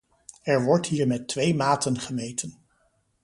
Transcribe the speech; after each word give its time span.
Er 0.45 0.63
wordt 0.63 0.87
hier 0.87 1.07
met 1.07 1.27
twee 1.27 1.55
maten 1.55 1.99
gemeten. 1.99 2.57